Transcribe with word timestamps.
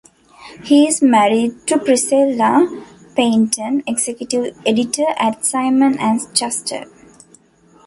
He 0.63 0.87
is 0.87 1.03
married 1.03 1.67
to 1.67 1.77
Priscilla 1.77 2.67
Painton, 3.15 3.83
executive 3.85 4.57
editor 4.65 5.05
at 5.15 5.45
Simon 5.45 5.99
and 5.99 6.19
Schuster. 6.35 6.85